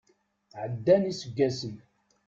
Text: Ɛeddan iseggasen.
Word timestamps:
Ɛeddan 0.61 1.03
iseggasen. 1.11 1.75